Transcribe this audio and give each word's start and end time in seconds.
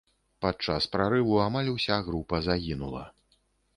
Падчас 0.45 0.87
прарыву 0.95 1.35
амаль 1.47 1.69
уся 1.75 1.97
група 2.11 2.43
загінула. 2.49 3.03